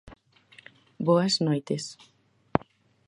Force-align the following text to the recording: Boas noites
Boas 1.07 1.37
noites 1.39 1.85